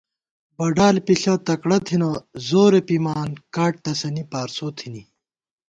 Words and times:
بڈال 0.57 0.95
پِݪہ 1.05 1.33
تکڑہ 1.45 1.77
تھنہ 1.85 2.11
زورے 2.47 2.81
پِمان 2.87 3.29
کاٹ 3.53 3.73
تسَنی 3.83 4.23
پارسو 4.31 4.67
تھنی 4.77 5.03